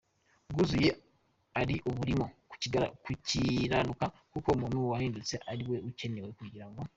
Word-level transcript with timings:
bwuzuye 0.49 0.89
ari 1.61 1.75
uburimo 1.89 2.25
gukiranuka 2.49 4.05
kuko 4.31 4.47
umuntu 4.55 4.77
wahindutse 4.91 5.35
ariwe 5.51 5.77
ukenewe 5.89 6.29
kugirango. 6.39 6.81